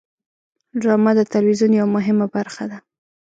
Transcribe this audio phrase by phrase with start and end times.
[0.81, 2.77] ډرامه د تلویزیون یوه مهمه برخه ده